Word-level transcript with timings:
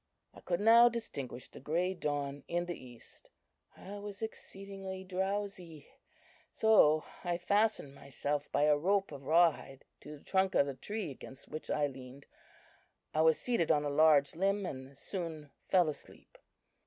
"I 0.33 0.39
could 0.39 0.59
now 0.59 0.89
distinguish 0.89 1.47
the 1.47 1.59
grey 1.59 1.93
dawn 1.93 2.43
in 2.47 2.65
the 2.65 2.73
east. 2.75 3.29
I 3.77 3.99
was 3.99 4.23
exceedingly 4.23 5.03
drowsy, 5.03 5.89
so 6.51 7.05
I 7.23 7.37
fastened 7.37 7.93
myself 7.93 8.51
by 8.51 8.63
a 8.63 8.75
rope 8.75 9.11
of 9.11 9.27
raw 9.27 9.51
hide 9.51 9.85
to 9.99 10.17
the 10.17 10.23
trunk 10.23 10.55
of 10.55 10.65
the 10.65 10.73
tree 10.73 11.11
against 11.11 11.49
which 11.49 11.69
I 11.69 11.85
leaned. 11.85 12.25
I 13.13 13.21
was 13.21 13.37
seated 13.39 13.69
on 13.69 13.83
a 13.85 13.89
large 13.91 14.35
limb, 14.35 14.65
and 14.65 14.97
soon 14.97 15.51
fell 15.67 15.87
asleep. 15.87 16.35